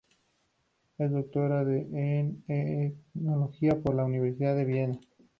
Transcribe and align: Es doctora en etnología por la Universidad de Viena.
Es 0.97 1.11
doctora 1.11 1.61
en 1.61 2.43
etnología 2.47 3.79
por 3.79 3.93
la 3.93 4.03
Universidad 4.03 4.55
de 4.55 4.65
Viena. 4.65 4.99